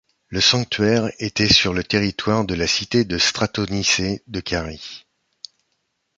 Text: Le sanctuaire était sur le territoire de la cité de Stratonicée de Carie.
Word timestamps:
Le 0.29 0.41
sanctuaire 0.41 1.11
était 1.19 1.53
sur 1.53 1.75
le 1.75 1.83
territoire 1.83 2.43
de 2.43 2.55
la 2.55 2.65
cité 2.65 3.05
de 3.05 3.19
Stratonicée 3.19 4.23
de 4.25 4.39
Carie. 4.39 5.05